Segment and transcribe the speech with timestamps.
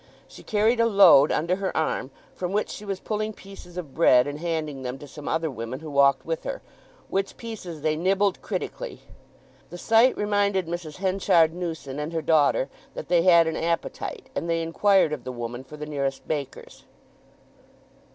[0.27, 4.25] She carried a loaf under her arm from which she was pulling pieces of bread,
[4.25, 6.63] and handing them to some other women who walked with her,
[7.09, 9.01] which pieces they nibbled critically.
[9.69, 10.95] The sight reminded Mrs.
[10.97, 15.31] Henchard Newson and her daughter that they had an appetite; and they inquired of the
[15.31, 16.83] woman for the nearest baker's.